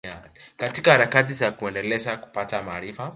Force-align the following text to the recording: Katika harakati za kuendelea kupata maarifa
Katika 0.57 0.91
harakati 0.91 1.33
za 1.33 1.51
kuendelea 1.51 2.17
kupata 2.17 2.63
maarifa 2.63 3.09